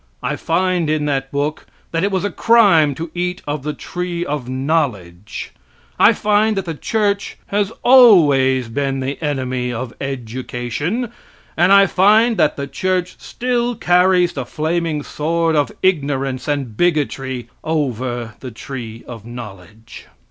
[0.23, 4.25] I find in that book that it was a crime to eat of the tree
[4.25, 5.51] of knowledge.
[5.99, 11.11] I find that the church has always been the enemy of education,
[11.55, 17.49] and I find that the church still carries the flaming sword of ignorance and bigotry
[17.63, 20.07] over the tree of knowledge.